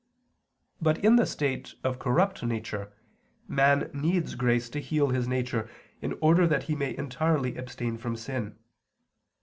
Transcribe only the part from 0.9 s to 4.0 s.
in the state of corrupt nature man